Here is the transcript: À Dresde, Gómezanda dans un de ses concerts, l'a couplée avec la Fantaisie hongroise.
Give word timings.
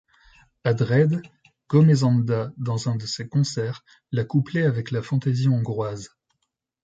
À 0.63 0.73
Dresde, 0.73 1.21
Gómezanda 1.69 2.51
dans 2.57 2.89
un 2.89 2.95
de 2.95 3.05
ses 3.05 3.27
concerts, 3.29 3.83
l'a 4.11 4.23
couplée 4.23 4.63
avec 4.63 4.89
la 4.89 5.03
Fantaisie 5.03 5.47
hongroise. 5.47 6.09